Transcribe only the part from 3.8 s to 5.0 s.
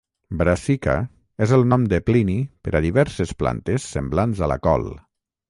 semblants a la col.